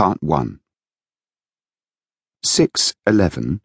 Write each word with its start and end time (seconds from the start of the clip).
Part 0.00 0.22
1 0.22 0.60
611. 2.42 3.60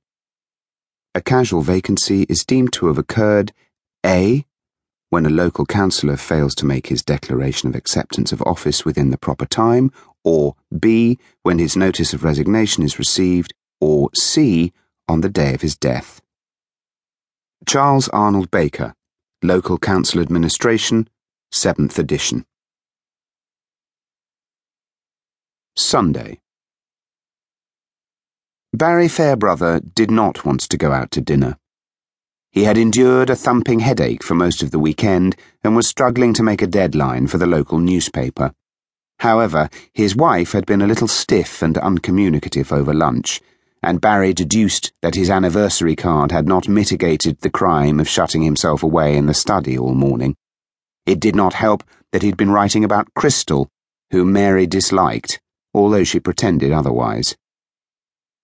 A 1.14 1.22
casual 1.22 1.62
vacancy 1.62 2.26
is 2.28 2.44
deemed 2.44 2.74
to 2.74 2.88
have 2.88 2.98
occurred 2.98 3.54
A. 4.06 4.46
When 5.10 5.26
a 5.26 5.30
local 5.30 5.66
councillor 5.66 6.18
fails 6.18 6.54
to 6.56 6.66
make 6.66 6.88
his 6.88 7.04
declaration 7.04 7.70
of 7.70 7.76
acceptance 7.76 8.34
of 8.34 8.42
office 8.42 8.84
within 8.84 9.12
the 9.12 9.18
proper 9.18 9.46
time, 9.46 9.94
or 10.26 10.58
B. 10.78 11.18
When 11.44 11.58
his 11.58 11.78
notice 11.78 12.12
of 12.14 12.26
resignation 12.26 12.84
is 12.84 13.00
received, 13.00 13.54
or 13.80 14.10
C. 14.14 14.74
On 15.08 15.22
the 15.22 15.30
day 15.30 15.54
of 15.54 15.62
his 15.62 15.78
death. 15.78 16.20
Charles 17.66 18.10
Arnold 18.10 18.52
Baker, 18.52 18.94
Local 19.42 19.78
Council 19.78 20.20
Administration, 20.20 21.08
7th 21.54 21.98
edition. 21.98 22.46
Sunday. 25.78 26.40
Barry 28.74 29.10
Fairbrother 29.10 29.82
did 29.82 30.10
not 30.10 30.46
want 30.46 30.62
to 30.62 30.78
go 30.78 30.94
out 30.94 31.12
to 31.12 31.22
dinner. 31.22 31.58
He 32.50 32.64
had 32.64 32.78
endured 32.78 33.30
a 33.30 33.36
thumping 33.36 33.80
headache 33.80 34.24
for 34.24 34.36
most 34.36 34.64
of 34.64 34.72
the 34.72 34.80
weekend 34.80 35.36
and 35.66 35.76
was 35.76 35.86
struggling 35.86 36.34
to 36.36 36.44
make 36.44 36.62
a 36.62 36.68
deadline 36.68 37.28
for 37.28 37.38
the 37.38 37.46
local 37.46 37.80
newspaper. 37.80 38.54
However, 39.20 39.70
his 39.94 40.16
wife 40.16 40.54
had 40.54 40.66
been 40.66 40.82
a 40.82 40.88
little 40.88 41.10
stiff 41.10 41.62
and 41.62 41.78
uncommunicative 41.78 42.72
over 42.72 42.94
lunch, 42.94 43.42
and 43.84 44.00
Barry 44.00 44.34
deduced 44.34 44.94
that 45.02 45.16
his 45.16 45.30
anniversary 45.30 45.98
card 45.98 46.32
had 46.32 46.48
not 46.48 46.70
mitigated 46.70 47.42
the 47.42 47.50
crime 47.50 48.00
of 48.00 48.08
shutting 48.08 48.44
himself 48.44 48.82
away 48.82 49.18
in 49.18 49.26
the 49.26 49.34
study 49.34 49.78
all 49.78 49.94
morning. 49.94 50.38
It 51.06 51.20
did 51.20 51.36
not 51.36 51.54
help 51.54 51.84
that 52.14 52.22
he'd 52.22 52.38
been 52.38 52.52
writing 52.52 52.86
about 52.86 53.14
Krystal, 53.14 53.68
whom 54.12 54.32
Mary 54.32 54.68
disliked 54.68 55.42
although 55.76 56.06
she 56.06 56.20
pretended 56.20 56.72
otherwise. 56.72 57.36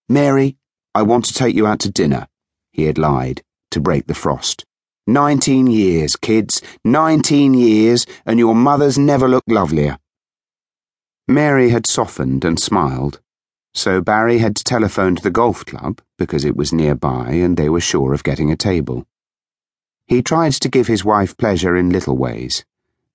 Mary, 0.10 0.58
I 0.94 1.02
want 1.04 1.24
to 1.26 1.34
take 1.34 1.56
you 1.56 1.66
out 1.66 1.80
to 1.80 1.90
dinner, 1.90 2.28
he 2.72 2.84
had 2.84 2.98
lied, 2.98 3.42
to 3.72 3.80
break 3.80 4.08
the 4.08 4.14
frost. 4.14 4.66
Nineteen 5.08 5.68
years, 5.68 6.18
kids, 6.18 6.62
nineteen 6.84 7.54
years, 7.54 8.06
and 8.26 8.38
your 8.38 8.54
mother's 8.54 8.98
never 8.98 9.28
looked 9.30 9.50
lovelier. 9.50 9.98
Mary 11.28 11.70
had 11.70 11.88
softened 11.88 12.44
and 12.44 12.60
smiled, 12.60 13.22
so 13.74 14.02
Barry 14.02 14.40
had 14.40 14.58
telephoned 14.58 15.20
the 15.20 15.32
golf 15.32 15.66
club 15.66 16.02
because 16.18 16.44
it 16.44 16.58
was 16.58 16.74
nearby 16.74 17.30
and 17.32 17.56
they 17.56 17.70
were 17.70 17.80
sure 17.80 18.14
of 18.14 18.26
getting 18.26 18.52
a 18.52 18.58
table. 18.58 19.08
He 20.06 20.22
tried 20.22 20.54
to 20.54 20.70
give 20.70 20.88
his 20.88 21.06
wife 21.06 21.38
pleasure 21.38 21.78
in 21.78 21.90
little 21.90 22.18
ways, 22.18 22.66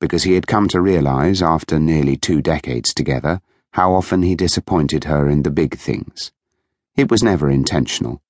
because 0.01 0.23
he 0.23 0.33
had 0.33 0.47
come 0.47 0.69
to 0.69 0.80
realize, 0.80 1.42
after 1.42 1.78
nearly 1.78 2.17
two 2.17 2.41
decades 2.41 2.95
together, 2.95 3.42
how 3.77 3.92
often 3.92 4.22
he 4.22 4.34
disappointed 4.34 5.05
her 5.05 5.28
in 5.28 5.42
the 5.42 5.50
big 5.50 5.77
things. 5.77 6.32
It 6.96 7.10
was 7.10 7.22
never 7.22 7.50
intentional. 7.50 8.22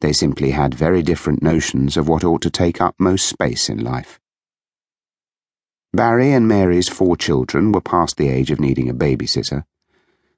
They 0.00 0.14
simply 0.14 0.52
had 0.52 0.72
very 0.72 1.02
different 1.02 1.42
notions 1.42 1.98
of 1.98 2.08
what 2.08 2.24
ought 2.24 2.40
to 2.40 2.50
take 2.50 2.80
up 2.80 2.94
most 2.98 3.28
space 3.28 3.68
in 3.68 3.84
life. 3.84 4.18
Barry 5.92 6.32
and 6.32 6.48
Mary's 6.48 6.88
four 6.88 7.18
children 7.18 7.70
were 7.70 7.82
past 7.82 8.16
the 8.16 8.30
age 8.30 8.50
of 8.50 8.60
needing 8.60 8.88
a 8.88 8.94
babysitter. 8.94 9.64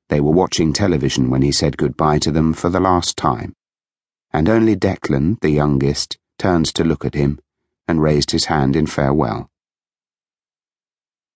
They 0.09 0.21
were 0.21 0.33
watching 0.33 0.73
television 0.73 1.31
when 1.31 1.43
he 1.43 1.53
said 1.53 1.77
goodbye 1.77 2.19
to 2.19 2.33
them 2.33 2.53
for 2.53 2.71
the 2.71 2.81
last 2.81 3.17
time, 3.17 3.55
and 4.33 4.49
only 4.49 4.75
Declan, 4.75 5.39
the 5.43 5.51
youngest, 5.51 6.19
turned 6.41 6.67
to 6.75 6.83
look 6.83 7.05
at 7.05 7.15
him 7.15 7.39
and 7.87 8.03
raised 8.03 8.33
his 8.33 8.47
hand 8.47 8.75
in 8.75 8.87
farewell. 8.87 9.50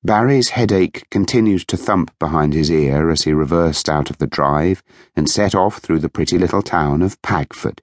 Barry's 0.06 0.50
headache 0.50 1.06
continued 1.10 1.66
to 1.66 1.78
thump 1.78 2.10
behind 2.18 2.52
his 2.52 2.70
ear 2.70 3.08
as 3.08 3.22
he 3.22 3.32
reversed 3.32 3.88
out 3.88 4.10
of 4.10 4.18
the 4.18 4.26
drive 4.26 4.82
and 5.16 5.30
set 5.30 5.54
off 5.54 5.78
through 5.78 6.00
the 6.00 6.10
pretty 6.10 6.36
little 6.36 6.60
town 6.60 7.00
of 7.00 7.20
Pagford, 7.22 7.80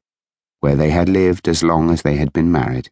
where 0.59 0.75
they 0.75 0.91
had 0.91 1.09
lived 1.09 1.47
as 1.47 1.63
long 1.63 1.89
as 1.89 2.03
they 2.03 2.17
had 2.17 2.31
been 2.31 2.51
married. 2.51 2.91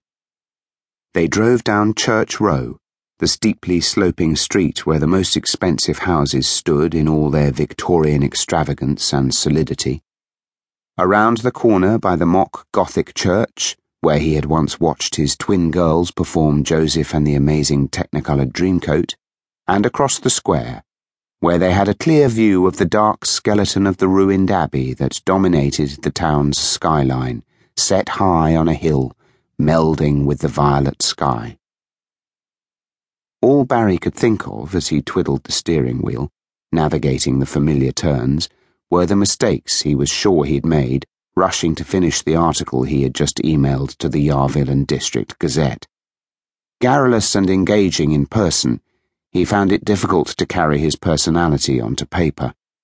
They 1.14 1.28
drove 1.28 1.64
down 1.64 1.94
Church 1.94 2.40
Row, 2.40 2.80
the 3.20 3.28
steeply 3.28 3.82
sloping 3.82 4.36
street 4.36 4.88
where 4.88 4.98
the 4.98 5.06
most 5.06 5.38
expensive 5.38 6.00
houses 6.00 6.48
stood 6.48 6.96
in 6.96 7.08
all 7.08 7.30
their 7.30 7.52
Victorian 7.52 8.24
extravagance 8.24 9.14
and 9.14 9.32
solidity. 9.32 10.02
Around 10.98 11.38
the 11.40 11.52
corner 11.52 12.00
by 12.00 12.16
the 12.16 12.26
mock 12.26 12.66
Gothic 12.72 13.14
church, 13.14 13.78
where 14.02 14.20
he 14.20 14.36
had 14.36 14.46
once 14.46 14.80
watched 14.80 15.18
his 15.18 15.36
twin 15.36 15.72
girls 15.72 16.10
perform 16.12 16.64
Joseph 16.64 17.14
and 17.14 17.28
the 17.28 17.36
Amazing 17.36 17.90
Technicolor 17.90 18.50
Dreamcoat, 18.50 19.16
and 19.70 19.86
across 19.86 20.18
the 20.18 20.32
square, 20.32 20.84
where 21.42 21.60
they 21.60 21.72
had 21.72 21.88
a 21.88 21.94
clear 21.94 22.28
view 22.28 22.66
of 22.66 22.78
the 22.78 22.86
dark 22.86 23.24
skeleton 23.24 23.86
of 23.86 23.98
the 23.98 24.08
ruined 24.08 24.50
abbey 24.50 24.96
that 24.96 25.22
dominated 25.26 25.90
the 26.02 26.10
town's 26.10 26.58
skyline, 26.58 27.44
set 27.78 28.10
high 28.10 28.56
on 28.56 28.68
a 28.68 28.74
hill, 28.74 29.16
melding 29.62 30.26
with 30.26 30.40
the 30.40 30.48
violet 30.48 31.04
sky. 31.04 31.56
All 33.44 33.64
Barry 33.64 34.00
could 34.00 34.16
think 34.16 34.48
of 34.48 34.74
as 34.74 34.88
he 34.88 35.04
twiddled 35.04 35.44
the 35.44 35.52
steering 35.52 36.02
wheel, 36.02 36.32
navigating 36.72 37.38
the 37.38 37.46
familiar 37.46 37.92
turns, 37.92 38.50
were 38.90 39.06
the 39.06 39.16
mistakes 39.16 39.82
he 39.82 39.94
was 39.94 40.10
sure 40.10 40.46
he'd 40.46 40.66
made 40.66 41.06
rushing 41.36 41.76
to 41.76 41.86
finish 41.86 42.24
the 42.24 42.36
article 42.36 42.84
he 42.84 43.04
had 43.04 43.14
just 43.14 43.38
emailed 43.44 43.96
to 43.98 44.10
the 44.10 44.28
Yarville 44.30 44.68
and 44.68 44.88
District 44.88 45.38
Gazette. 45.38 45.86
Garrulous 46.82 47.36
and 47.36 47.52
engaging 47.52 48.14
in 48.14 48.26
person, 48.26 48.82
he 49.32 49.46
found 49.46 49.72
it 49.72 49.86
difficult 49.86 50.28
to 50.30 50.46
carry 50.46 50.80
his 50.80 50.96
personality 50.96 51.80
onto 51.80 52.06
paper. 52.06 52.54